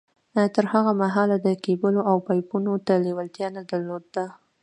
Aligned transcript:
تر 0.55 0.65
هغه 0.73 0.91
مهاله 1.01 1.37
ده 1.45 1.51
کېبلو 1.63 2.01
او 2.09 2.17
پایپونو 2.27 2.73
ته 2.85 2.93
لېوالتیا 3.05 3.47
نه 3.55 3.61
در 3.69 3.81
لوده 3.87 4.25